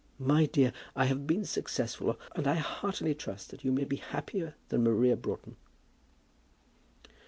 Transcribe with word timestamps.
My 0.17 0.47
dear, 0.47 0.73
I 0.95 1.05
have 1.05 1.27
been 1.27 1.45
successful, 1.45 2.19
and 2.35 2.47
I 2.47 2.55
heartily 2.55 3.13
trust 3.13 3.51
that 3.51 3.63
you 3.63 3.71
may 3.71 3.83
be 3.83 3.97
happier 3.97 4.55
than 4.69 4.83
Maria 4.83 5.15
Broughton." 5.15 5.57